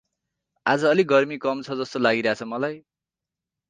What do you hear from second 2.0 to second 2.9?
लागिराछ मलाई।